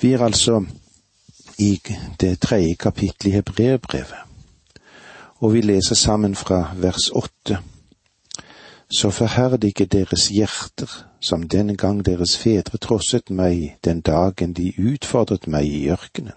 [0.00, 0.64] Vi er altså
[1.58, 1.80] i
[2.20, 4.18] det tredje kapittelet i Hebreerbrevet,
[5.36, 7.58] og vi leser sammen fra vers åtte.
[8.90, 15.46] Så forherdige deres hjerter, som den gang deres fedre trosset meg den dagen de utfordret
[15.46, 16.36] meg i ørkenen.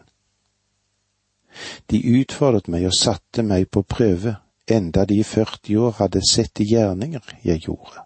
[1.91, 4.36] De utfordret meg og satte meg på prøve,
[4.68, 8.05] enda de i 40 år hadde sett de gjerninger jeg gjorde.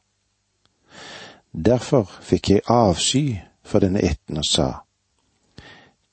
[1.53, 4.82] Derfor fikk jeg avsky for denne ætten og sa,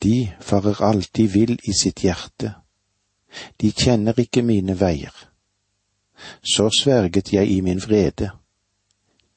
[0.03, 2.55] de farer alltid vill i sitt hjerte,
[3.57, 5.15] de kjenner ikke mine veier.
[6.43, 8.31] Så sverget jeg i min vrede,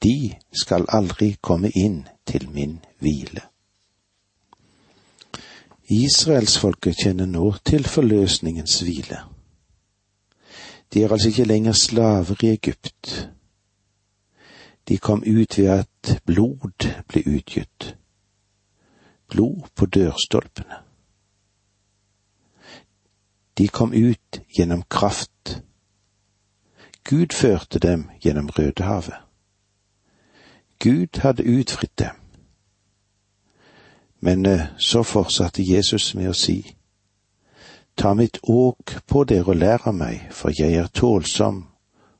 [0.03, 3.43] de skal aldri komme inn til min hvile.
[5.93, 9.19] Israelsfolket kjenner nå til forløsningens hvile.
[10.93, 13.29] De er altså ikke lenger slaver i Egypt.
[14.87, 17.93] De kom ut ved at blod ble utgitt
[19.33, 20.83] blod på dørstolpene.
[23.57, 25.61] De kom ut gjennom kraft.
[27.03, 29.17] Gud førte dem gjennom Rødehavet.
[30.79, 32.15] Gud hadde utfridd dem.
[34.19, 36.61] Men eh, så fortsatte Jesus med å si,
[37.95, 41.59] Ta mitt åk på dere og lær av meg, for jeg er tålsom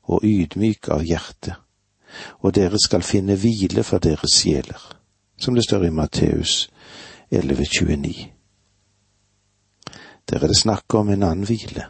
[0.06, 1.56] og ydmyk av hjerte,
[2.46, 4.78] og dere skal finne hvile for deres sjeler,
[5.44, 6.70] som det står i Matteus
[7.30, 8.28] 11.29.
[10.30, 11.84] Der er det snakk om en annen hvile.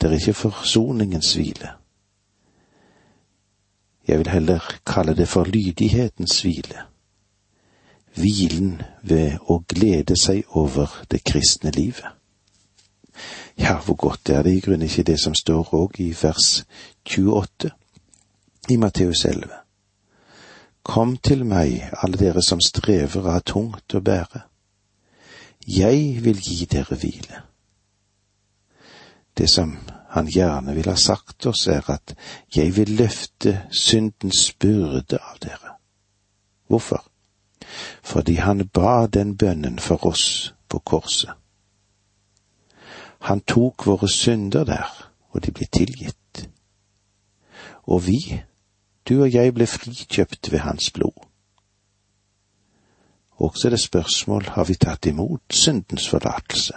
[0.00, 1.74] Det er ikke forsoningens hvile.
[4.08, 6.86] Jeg vil heller kalle det for lydighetens hvile.
[8.16, 12.08] Hvilen ved å glede seg over det kristne livet.
[13.58, 16.64] Ja, hvor godt er det i grunnen ikke det som står òg i vers
[17.04, 17.70] 28
[18.70, 19.69] i Matteus 11.
[20.82, 24.44] Kom til meg, alle dere som strever har tungt å bære.
[25.68, 27.42] Jeg vil gi dere hvile.
[29.36, 29.76] Det som
[30.10, 32.14] han gjerne vil ha sagt oss, er at
[32.56, 35.76] jeg vil løfte syndens byrde av dere.
[36.66, 37.04] Hvorfor?
[38.02, 41.30] Fordi han ba den bønnen for oss på korset.
[43.20, 44.90] Han tok våre synder der,
[45.30, 46.48] og de ble tilgitt.
[47.84, 48.40] Og vi
[49.08, 51.26] du og jeg ble frikjøpt ved hans blod.
[53.40, 56.74] Også det spørsmål har vi tatt imot syndens forlatelse.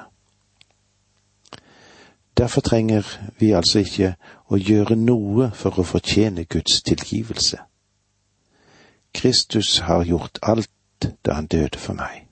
[2.37, 3.03] Derfor trenger
[3.39, 4.15] vi altså ikke
[4.49, 7.59] å gjøre noe for å fortjene Guds tilgivelse.
[9.13, 10.69] Kristus har gjort alt
[11.25, 12.25] da han døde for meg.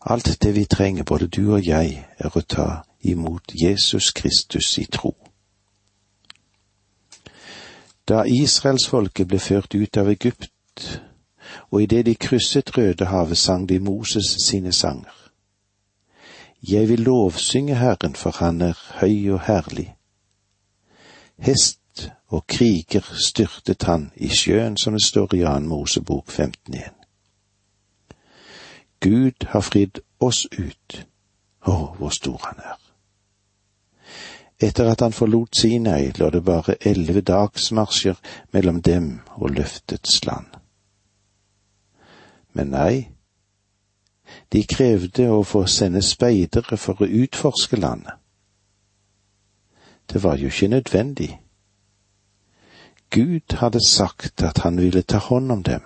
[0.00, 4.84] Alt det vi trenger, både du og jeg, er å ta imot Jesus Kristus i
[4.84, 5.14] tro.
[8.08, 10.50] Da israelsfolket ble ført ut av Egypt,
[11.70, 15.14] og idet de krysset Rødehavet, sang de Moses sine sanger.
[16.62, 19.94] Jeg vil lovsynge Herren, for han er høy og herlig.
[21.38, 26.92] Hest og kriger styrtet han i sjøen, som det står i Jan Mosebok 15.1.
[29.00, 31.06] Gud har fridd oss ut.
[31.66, 32.85] Å, hvor stor han er.
[34.60, 38.16] Etter at han forlot Sinai, lå det bare elleve dagsmarsjer
[38.52, 40.46] mellom dem og løftets land.
[42.56, 43.08] Men nei,
[44.52, 48.16] de krevde å få sende speidere for å utforske landet.
[50.06, 51.30] Det var jo ikke nødvendig.
[53.10, 55.84] Gud hadde sagt at han ville ta hånd om dem,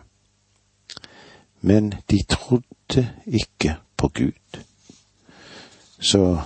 [1.60, 4.62] men de trodde ikke på Gud.
[6.00, 6.40] Så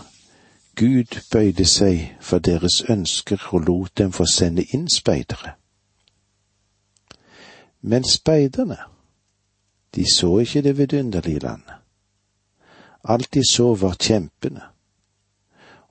[0.76, 5.54] Gud bøyde seg for deres ønsker og lot dem få sende inn speidere.
[7.80, 8.78] Men speiderne,
[9.94, 11.74] de så ikke det vidunderlige landet.
[13.04, 14.62] Alt de så var kjempene,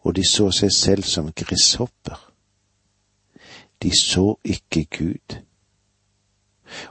[0.02, 2.18] og de så seg selv som gresshopper.
[3.84, 5.38] De så ikke Gud.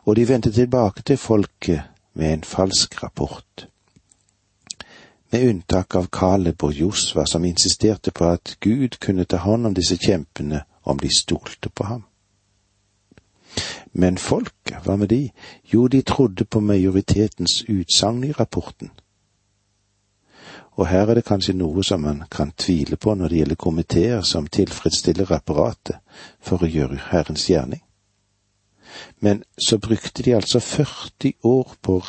[0.04, 1.82] Og de vendte tilbake til folket
[2.14, 3.71] med en falsk rapport
[5.32, 9.74] med unntak av Kaleb og Josva, som insisterte på at Gud kunne ta hånd om
[9.74, 12.02] disse kjempene om de stolte på ham.
[13.92, 15.30] Men folket, hva med de?
[15.72, 18.90] Jo, de trodde på majoritetens utsagn i rapporten.
[20.76, 24.22] Og her er det kanskje noe som man kan tvile på når det gjelder komiteer
[24.24, 26.00] som tilfredsstiller apparatet
[26.40, 27.82] for å gjøre Herrens gjerning.
[29.20, 32.02] Men så brukte de altså 40 år på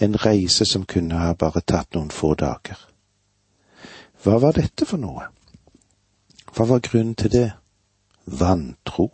[0.00, 2.78] en reise som kunne ha bare tatt noen få dager.
[4.22, 5.26] Hva var dette for noe?
[6.50, 7.48] Hva var grunnen til det?
[8.26, 9.08] Vantro.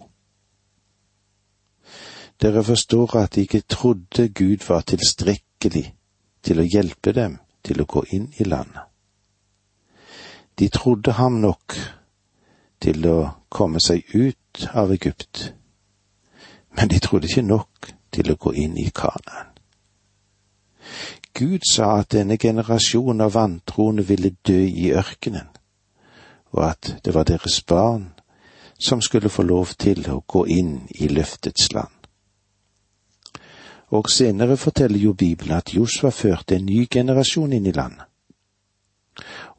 [2.43, 5.87] Dere forstår at de ikke trodde Gud var tilstrekkelig
[6.43, 8.83] til å hjelpe dem til å gå inn i landet.
[10.59, 11.77] De trodde ham nok
[12.81, 13.19] til å
[13.49, 15.53] komme seg ut av Egypt,
[16.77, 19.53] men de trodde ikke nok til å gå inn i Kanaan.
[21.37, 25.49] Gud sa at denne generasjonen av vantroende ville dø i ørkenen,
[26.53, 28.13] og at det var deres barn
[28.79, 31.93] som skulle få lov til å gå inn i løftets land.
[33.97, 38.05] Og senere forteller jo Bibelen at Josva førte en ny generasjon inn i landet.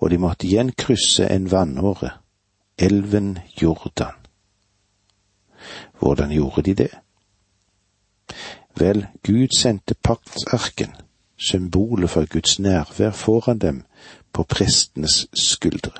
[0.01, 2.11] Og de måtte igjen krysse en vannåre,
[2.77, 4.17] elven Jordan.
[5.99, 6.91] Hvordan gjorde de det?
[8.79, 10.95] Vel, Gud sendte paktsarken,
[11.37, 13.83] symbolet for Guds nærvær, foran dem
[14.33, 15.91] på prestenes skuldre.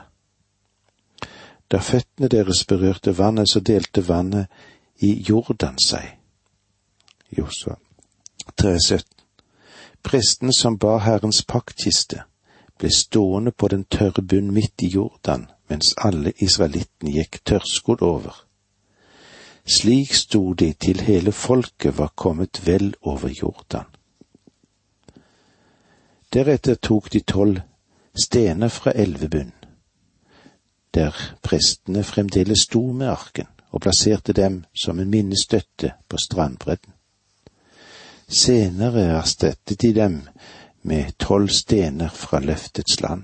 [1.71, 4.47] Da føttene deres berørte vannet, så delte vannet
[5.00, 6.18] i Jordan seg.
[7.38, 7.75] Josua
[8.62, 9.03] 3,17.
[10.03, 12.21] Presten som bar Herrens paktkiste,
[12.79, 18.47] ble stående på den tørre bunn midt i Jordan, mens alle israelittene gikk tørrskodd over.
[19.68, 23.86] Slik sto de til hele folket var kommet vel over Jordan.
[26.34, 27.60] Deretter tok de tolv
[28.16, 29.54] stener fra elvebunnen,
[30.94, 36.94] der prestene fremdeles sto med arken, og plasserte dem som en minnestøtte på strandbredden.
[38.28, 40.22] Senere erstattet de dem
[40.81, 43.24] med tolv stener fra løftets land.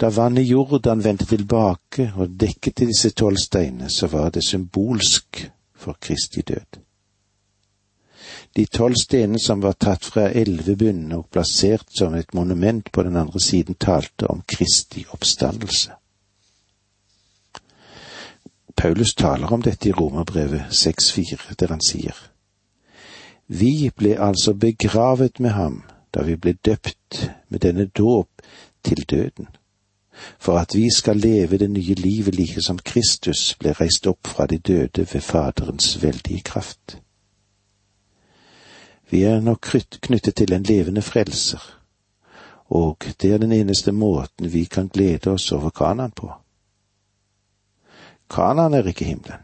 [0.00, 5.40] Da vannet Jordan vendte tilbake og dekket disse tolv steinene, så var det symbolsk
[5.74, 6.78] for Kristi død.
[8.56, 13.16] De tolv stenene som var tatt fra elvebunnen og plassert som et monument på den
[13.16, 15.92] andre siden, talte om Kristi oppstandelse.
[18.76, 22.14] Paulus taler om dette i Romerbrevet 6,4, der han sier
[23.46, 25.82] Vi ble altså begravet med ham
[26.14, 28.42] da vi ble døpt med denne dåp
[28.84, 29.48] til døden,
[30.38, 34.46] for at vi skal leve det nye livet like som Kristus ble reist opp fra
[34.46, 36.98] de døde ved Faderens veldige kraft.
[39.10, 39.60] Vi er nok
[40.02, 41.80] knyttet til en levende frelser,
[42.64, 46.32] og det er den eneste måten vi kan glede oss over Kanan på.
[48.30, 49.40] Kanan er ikke himmelen.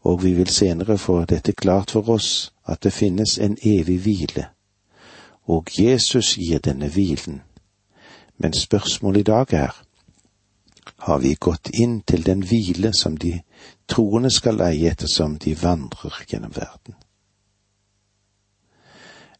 [0.00, 4.46] Og vi vil senere få dette klart for oss at det finnes en evig hvile,
[5.44, 7.40] og Jesus gir denne hvilen.
[8.42, 9.82] Men spørsmålet i dag er,
[10.98, 13.34] har vi gått inn til den hvile som de
[13.88, 16.96] troende skal eie ettersom de vandrer gjennom verden?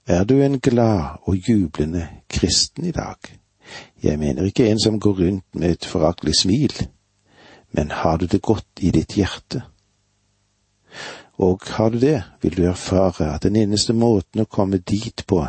[0.05, 3.17] Er du en glad og jublende kristen i dag?
[4.03, 6.77] Jeg mener ikke en som går rundt med et foraktelig smil,
[7.73, 9.63] men har du det godt i ditt hjerte?
[11.41, 15.47] Og har du det, vil du erfare at den eneste måten å komme dit på,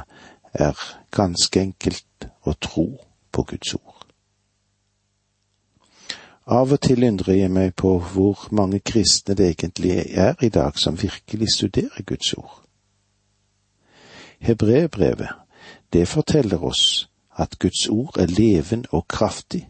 [0.54, 4.02] er ganske enkelt å tro på Guds ord.
[6.48, 10.80] Av og til undrer jeg meg på hvor mange kristne det egentlig er i dag
[10.80, 12.64] som virkelig studerer Guds ord.
[14.40, 15.30] Hebreerbrevet,
[15.94, 19.68] det forteller oss at Guds ord er leven og kraftig.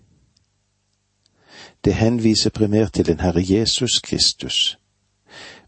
[1.86, 4.78] Det henviser primært til den Herre Jesus Kristus,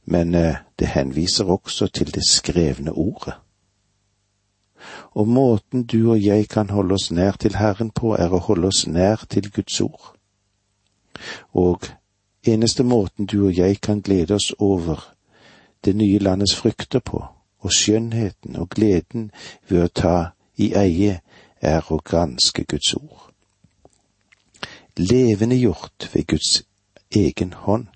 [0.06, 3.34] men eh, det henviser også til det skrevne ordet.
[5.14, 8.68] Og måten du og jeg kan holde oss nær til Herren på, er å holde
[8.68, 10.14] oss nær til Guds ord.
[11.54, 11.88] Og
[12.48, 15.14] eneste måten du og jeg kan glede oss over
[15.86, 17.24] det nye landets frykter på,
[17.60, 19.32] og skjønnheten og gleden
[19.70, 20.18] ved å ta
[20.58, 21.20] i eie,
[21.62, 23.30] er å granske Guds ord.
[25.00, 26.64] Levende gjort ved Guds
[27.16, 27.88] egen hånd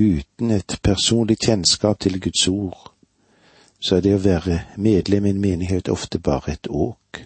[0.00, 2.91] uten et personlig kjennskap til Guds ord,
[3.82, 7.24] så er det å være medlem i en menighet ofte bare et åk.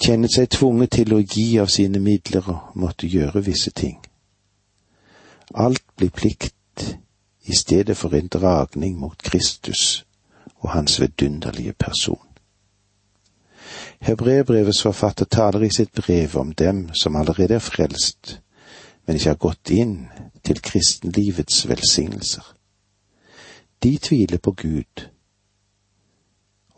[0.00, 4.00] Kjenne seg tvunget til å gi av sine midler og måtte gjøre visse ting.
[5.54, 6.86] Alt blir plikt
[7.44, 10.04] i stedet for en dragning mot Kristus
[10.64, 12.20] og hans vidunderlige person.
[14.04, 18.40] Hebreerbrevets forfatter taler i sitt brev om dem som allerede er frelst,
[19.06, 19.96] men ikke har gått inn
[20.44, 22.44] til kristenlivets velsignelser.
[23.82, 25.08] De tviler på Gud,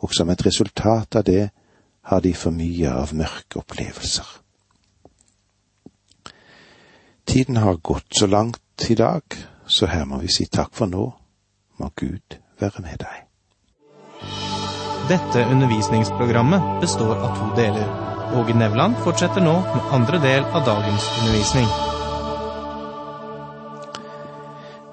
[0.03, 1.49] og som et resultat av det
[2.07, 4.27] har de for mye av mørke opplevelser.
[7.27, 9.23] Tiden har gått så langt i dag,
[9.65, 11.09] så her må vi si takk for nå.
[11.77, 13.25] Må Gud være med deg.
[15.07, 17.91] Dette undervisningsprogrammet består av to deler.
[18.39, 21.69] Åge Nevland fortsetter nå med andre del av dagens undervisning.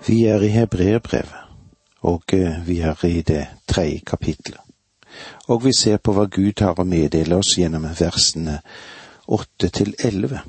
[0.07, 1.41] Vi er i Hebreerbrevet,
[2.03, 4.64] og eh, vi er i det tredje kapitlet.
[5.49, 8.61] Og vi ser på hva Gud har å meddele oss gjennom versene
[9.27, 10.41] åtte til elleve,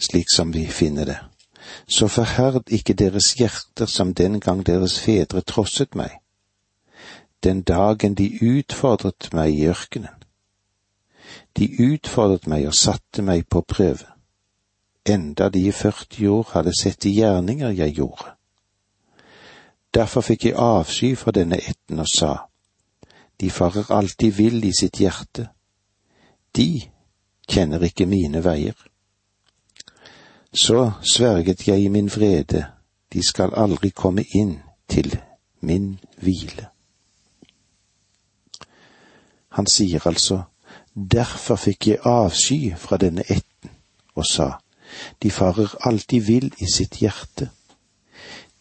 [0.00, 1.18] slik som vi finner det.
[1.88, 6.18] Så forherd ikke deres hjerter som den gang deres fedre trosset meg,
[7.44, 10.16] den dagen de utfordret meg i ørkenen.
[11.56, 14.06] De utfordret meg og satte meg på prøve,
[15.08, 18.34] enda de i 40 år hadde sett de gjerninger jeg gjorde.
[19.94, 22.34] Derfor fikk jeg avsky for denne etten og sa,
[23.40, 25.48] de farer alltid vill i sitt hjerte,
[26.56, 26.82] de
[27.48, 28.76] kjenner ikke mine veier.
[30.52, 32.66] Så sverget jeg i min vrede,
[33.12, 35.14] de skal aldri komme inn til
[35.60, 36.68] min hvile.
[39.50, 40.42] Han sier altså,
[40.94, 43.70] derfor fikk jeg avsky fra denne ætten,
[44.14, 44.50] og sa,
[45.22, 47.50] de farer alltid vill i sitt hjerte.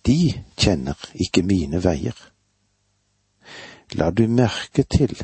[0.06, 2.16] De kjenner ikke mine veier.
[3.94, 5.16] La du merke til,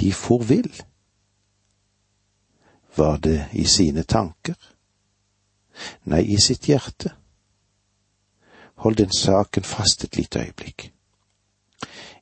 [0.00, 0.82] de for vill.
[2.96, 4.54] Var det i sine tanker?
[6.04, 7.14] Nei, i sitt hjerte.
[8.82, 10.90] Hold den saken fast et lite øyeblikk.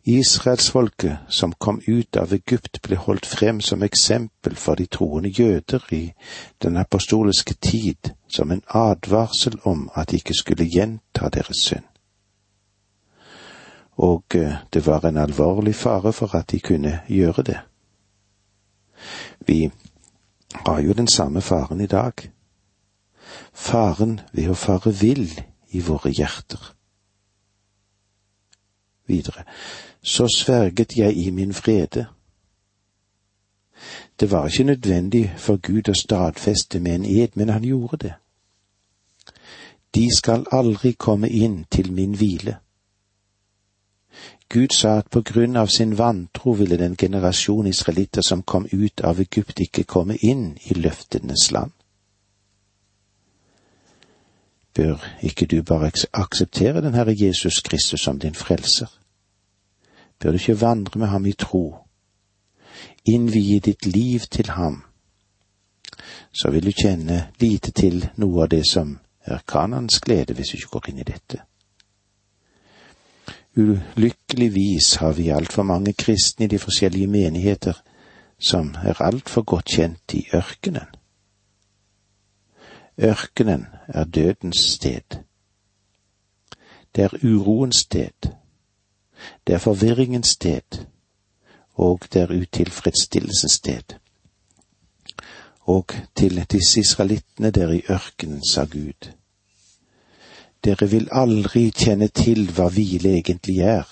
[0.04, 5.84] Israelsfolket som kom ut av Egypt ble holdt frem som eksempel for de troende jøder
[5.94, 6.02] i
[6.62, 11.91] den apostoliske tid som en advarsel om at de ikke skulle gjenta deres synd.
[13.96, 17.60] Og eh, det var en alvorlig fare for at de kunne gjøre det.
[19.46, 19.70] Vi
[20.54, 22.12] har jo den samme faren i dag.
[23.52, 25.28] Faren ved å fare vill
[25.72, 26.72] i våre hjerter.
[29.06, 29.44] Videre,
[30.02, 32.06] så sverget jeg i min vrede.
[34.20, 38.12] Det var ikke nødvendig for Gud å stadfeste med en ed, men han gjorde det.
[39.94, 42.56] De skal aldri komme inn til min hvile.
[44.52, 49.00] Gud sa at på grunn av sin vantro ville den generasjon israelitter som kom ut
[49.00, 51.72] av Egypt, ikke komme inn i løftenes land.
[54.76, 58.92] Bør ikke du bare akseptere den Herre Jesus Kristus som din frelser?
[60.20, 61.76] Bør du ikke vandre med ham i tro,
[63.04, 64.82] innvie ditt liv til ham,
[66.32, 70.56] så vil du kjenne lite til noe av det som er Kanans glede hvis du
[70.56, 71.40] ikke går inn i dette.
[73.56, 77.82] Ulykkeligvis har vi altfor mange kristne i de forskjellige menigheter
[78.40, 80.88] som er altfor godt kjent i ørkenen.
[82.98, 85.18] Ørkenen er dødens sted.
[86.94, 88.32] Det er uroens sted.
[89.46, 90.84] Det er forvirringens sted.
[91.74, 93.98] Og det er utilfredsstillelsens sted.
[95.60, 99.12] Og til disse israelittene der i ørkenen sa Gud,
[100.64, 103.88] dere vil aldri kjenne til hva hvile egentlig er,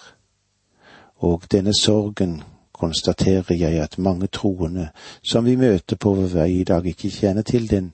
[1.21, 2.41] og denne sorgen
[2.73, 4.89] konstaterer jeg at mange troende
[5.23, 7.93] som vi møter på vår vei i dag, ikke kjenner til den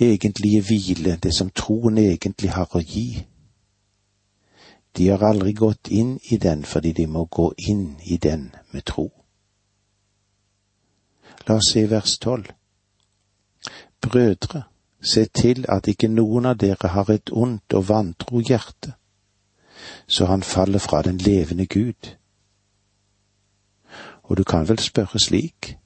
[0.00, 3.24] egentlige hvile, det som troen egentlig har å gi.
[4.96, 8.86] De har aldri gått inn i den fordi de må gå inn i den med
[8.86, 9.10] tro.
[11.48, 12.46] La oss se vers tolv.
[14.02, 14.62] Brødre,
[15.00, 18.94] Se til at ikke noen av dere har et ondt og vantro hjerte,
[20.06, 22.14] så han faller fra den levende Gud.
[24.22, 25.76] Og du kan vel spørre slik,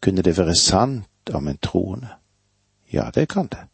[0.00, 2.08] kunne det være sant om en troende?
[2.92, 3.64] Ja, det kan det.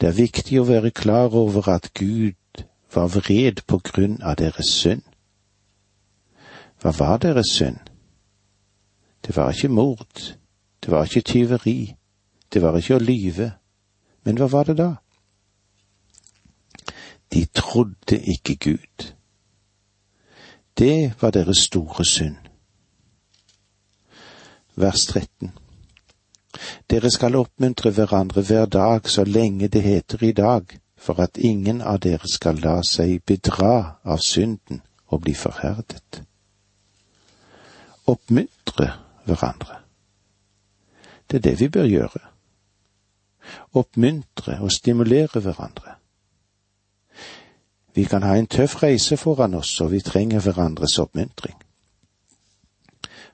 [0.00, 2.64] Det er viktig å være klar over at Gud
[2.94, 5.02] var vred på grunn av deres synd.
[6.82, 7.78] Hva var deres synd?
[9.22, 10.34] Det var ikke mord,
[10.82, 11.94] det var ikke tyveri,
[12.52, 13.48] det var ikke å lyve,
[14.24, 14.90] men hva var det da?
[17.32, 19.12] De trodde ikke Gud.
[20.78, 22.36] Det var deres store synd.
[24.76, 25.52] Vers 13.
[26.90, 31.80] Dere skal oppmuntre hverandre hver dag så lenge det heter i dag, for at ingen
[31.80, 36.20] av dere skal la seg bedra av synden og bli forherdet.
[38.06, 38.90] Oppmuntre
[39.24, 39.80] hverandre.
[41.26, 42.31] Det er det vi bør gjøre
[43.72, 45.96] oppmuntre og stimulere hverandre.
[47.94, 51.56] Vi kan ha en tøff reise foran oss, og vi trenger hverandres oppmuntring.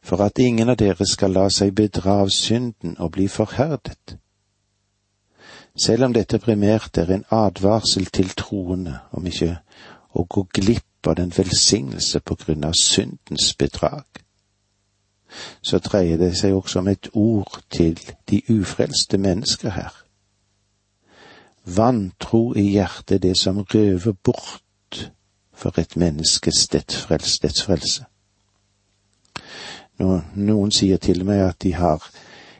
[0.03, 4.17] For at ingen av dere skal la seg bedra av synden og bli forherdet.
[5.79, 9.61] Selv om dette primært er en advarsel til troende om ikke
[10.19, 14.07] å gå glipp av den velsignelse på grunn av syndens bedrag,
[15.63, 19.93] så dreier det seg også om et ord til de ufrelste mennesker her.
[21.65, 25.13] Vantro i hjertet det som røver bort
[25.55, 28.01] for et menneskes dets.
[29.99, 32.05] Når noen sier til meg at de har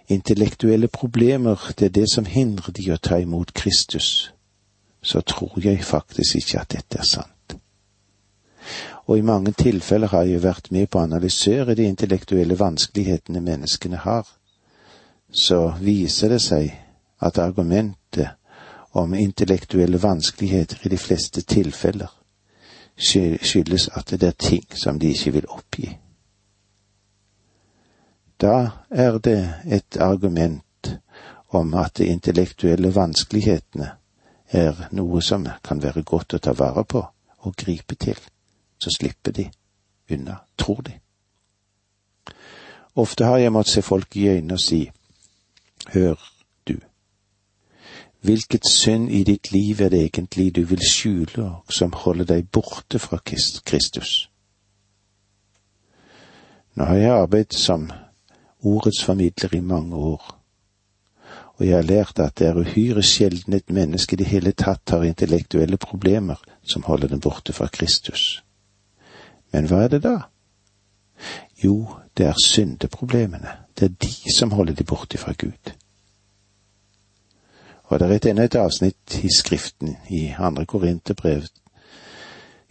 [0.09, 4.33] intellektuelle problemer, det er det som hindrer de å ta imot Kristus,
[5.03, 7.38] så tror jeg faktisk ikke at dette er sant.
[9.09, 14.03] Og i mange tilfeller har jeg vært med på å analysere de intellektuelle vanskelighetene menneskene
[14.05, 14.27] har.
[15.33, 16.75] Så viser det seg
[17.25, 18.37] at argumentet
[18.93, 22.13] om intellektuelle vanskeligheter i de fleste tilfeller
[22.99, 25.91] skyldes at det er ting som de ikke vil oppgi.
[28.41, 30.99] Da er det et argument
[31.49, 33.91] om at de intellektuelle vanskelighetene
[34.51, 37.03] er noe som kan være godt å ta vare på
[37.47, 38.19] og gripe til,
[38.79, 39.51] så slipper de
[40.11, 40.93] unna, tror de.
[42.99, 44.91] Ofte har jeg måttet se folk i øynene og si,
[45.93, 46.15] hør
[46.69, 46.75] du,
[48.21, 52.51] hvilket synd i ditt liv er det egentlig du vil skjule og som holder deg
[52.51, 53.21] borte fra
[53.65, 54.31] Kristus?
[56.75, 57.91] Nå har jeg arbeidet som
[58.63, 60.35] ordets formidler i mange år,
[61.59, 64.91] og jeg har lært at det er uhyre sjelden et menneske i det hele tatt
[64.91, 68.43] har intellektuelle problemer som holder dem borte fra Kristus.
[69.53, 70.17] Men hva er det da?
[71.65, 71.87] Jo,
[72.17, 73.53] det er syndeproblemene.
[73.79, 75.73] Det er de som holder de borte fra Gud.
[77.85, 81.43] Og det er enda et avsnitt i Skriften, i andre Korinterbrev,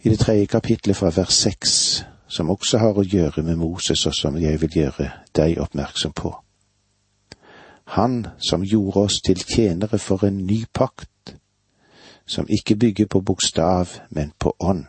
[0.00, 4.14] i det tredje kapitlet fra vers seks, som også har å gjøre med Moses, og
[4.14, 6.30] som jeg vil gjøre deg oppmerksom på.
[7.96, 11.34] Han som gjorde oss til tjenere for en ny pakt,
[12.26, 14.86] som ikke bygger på bokstav, men på ånd.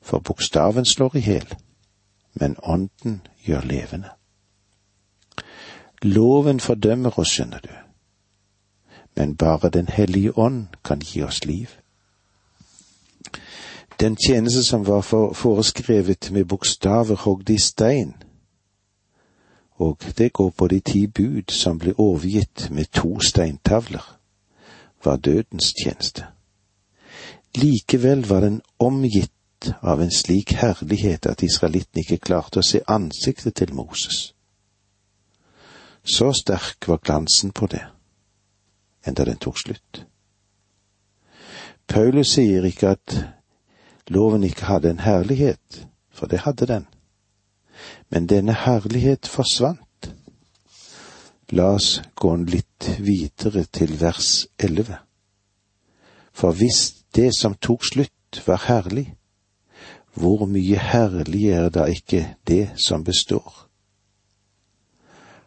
[0.00, 1.54] For bokstaven slår i hjel,
[2.34, 4.10] men ånden gjør levende.
[6.02, 7.74] Loven fordømmer oss, skjønner du,
[9.16, 11.68] men bare Den hellige ånd kan gi oss liv.
[14.00, 15.00] Den tjeneste som var
[15.34, 18.14] foreskrevet med bokstaver hogd i stein,
[19.72, 24.18] og det går på de ti bud som ble overgitt med to steintavler,
[25.04, 26.26] var dødens tjeneste.
[27.54, 29.32] Likevel var den omgitt
[29.80, 34.32] av en slik herlighet at israelitten ikke klarte å se ansiktet til Moses.
[36.04, 37.82] Så sterk var glansen på det,
[39.06, 40.02] enda den tok slutt.
[41.86, 43.16] Paulus sier ikke at
[44.10, 46.86] loven ikke hadde en herlighet, for det hadde den.
[48.10, 49.78] Men denne herlighet forsvant.
[51.52, 54.98] La oss gå litt videre til vers elleve.
[56.32, 59.12] For hvis det som tok slutt, var herlig,
[60.14, 63.68] hvor mye herlig er da ikke det som består?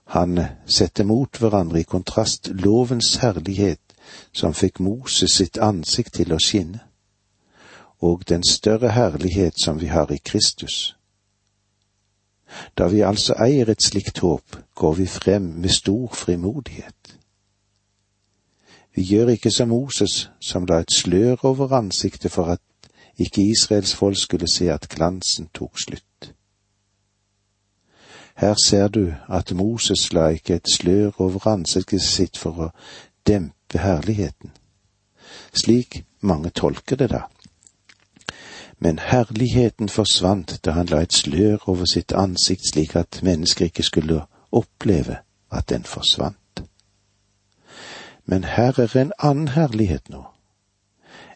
[0.05, 3.95] Han setter mot hverandre i kontrast lovens herlighet
[4.33, 6.83] som fikk Moses sitt ansikt til å skinne
[8.05, 10.95] og den større herlighet som vi har i Kristus.
[12.77, 17.17] Da vi altså eier et slikt håp, går vi frem med stor frimodighet.
[18.95, 22.61] Vi gjør ikke som Moses, som la et slør over ansiktet for at
[23.17, 26.33] ikke Israels folk skulle se at glansen tok slutt.
[28.35, 32.69] Her ser du at Moses la ikke et slør over ansiktet sitt for å
[33.27, 34.51] dempe herligheten.
[35.53, 37.21] Slik mange tolker det da
[38.79, 43.83] men herligheten forsvant da han la et slør over sitt ansikt slik at mennesker ikke
[43.83, 45.17] skulle oppleve
[45.51, 46.63] at den forsvant.
[48.25, 50.25] Men her er en annen herlighet nå,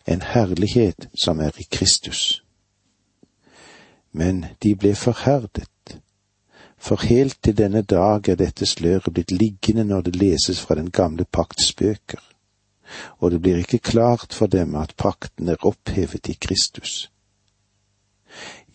[0.10, 2.44] en herlighet som er i Kristus.
[4.12, 6.00] Men de ble forherdet,
[6.78, 10.90] for helt til denne dag er dette sløret blitt liggende når det leses fra den
[10.90, 12.24] gamle pakts bøker,
[13.20, 17.10] og det blir ikke klart for dem at pakten er opphevet i Kristus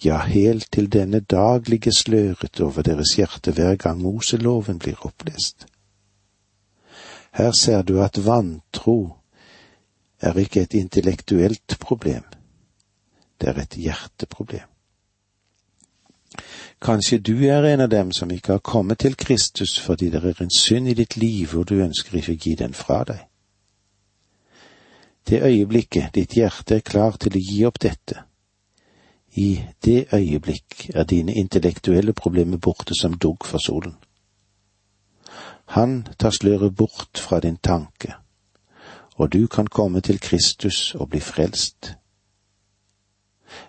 [0.04, 5.66] ja, helt til denne dag ligger sløret over deres hjerte hver gang Moseloven blir opplest.
[7.32, 9.16] Her ser du at vantro
[10.24, 12.24] er ikke et intellektuelt problem,
[13.40, 14.70] det er et hjerteproblem.
[16.82, 20.42] Kanskje du er en av dem som ikke har kommet til Kristus fordi det er
[20.42, 23.20] en synd i ditt liv og du ønsker ikke å gi den fra deg.
[25.24, 28.24] Det øyeblikket ditt hjerte er klar til å gi opp dette,
[29.34, 33.96] i det øyeblikk er dine intellektuelle problemer borte som dugg for solen.
[35.74, 38.12] Han tar sløret bort fra din tanke,
[39.14, 41.94] og du kan komme til Kristus og bli frelst.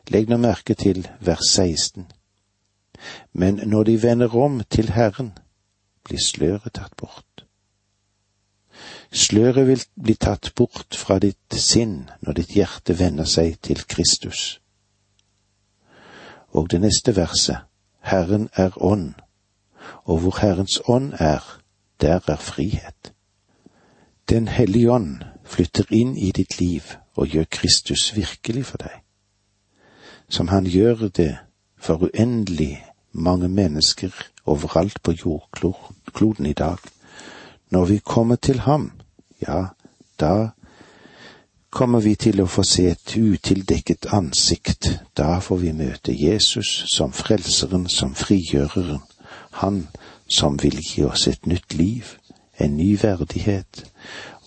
[0.10, 2.06] Legg nå merke til vers 16.
[3.34, 5.34] Men når de vender om til Herren,
[6.04, 7.46] blir sløret tatt bort.
[9.12, 14.60] Sløret vil bli tatt bort fra ditt sinn når ditt hjerte vender seg til Kristus.
[16.50, 17.58] Og det neste verset,
[18.02, 19.14] Herren er ånd,
[20.04, 21.44] og hvor Herrens ånd er,
[22.02, 23.14] der er frihet.
[24.30, 29.02] Den hellige ånd flytter inn i ditt liv og gjør Kristus virkelig for deg,
[30.30, 31.32] som han gjør det
[31.78, 34.12] for uendelig mange mennesker
[34.46, 36.78] overalt på jordkloden i dag.
[37.70, 38.92] Når vi kommer til ham,
[39.42, 39.64] ja,
[40.20, 40.50] da
[41.70, 44.90] kommer vi til å få se et utildekket ansikt.
[45.18, 49.02] Da får vi møte Jesus som frelseren, som frigjøreren,
[49.60, 49.88] han
[50.28, 52.16] som vil gi oss et nytt liv,
[52.60, 53.84] en ny verdighet,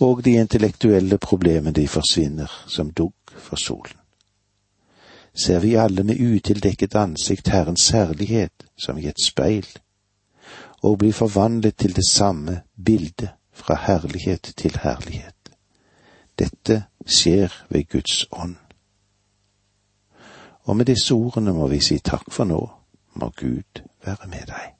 [0.00, 3.96] og de intellektuelle problemene de forsvinner som dugg for solen.
[5.34, 9.66] Ser vi alle med utildekket ansikt Herrens herlighet som i et speil,
[10.82, 15.34] og blir forvandlet til det samme bildet fra herlighet til herlighet.
[16.38, 18.56] Dette skjer ved Guds ånd.
[20.62, 22.60] Og med disse ordene må vi si takk for nå,
[23.14, 24.77] må Gud være med deg.